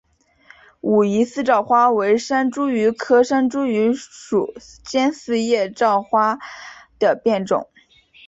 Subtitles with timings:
[0.79, 4.51] 武夷四照花为山茱萸科山茱萸属
[4.83, 5.09] 尖
[5.45, 6.39] 叶四照花
[6.97, 7.69] 的变种。